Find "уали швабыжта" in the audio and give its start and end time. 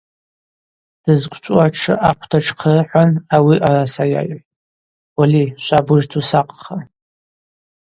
5.15-6.15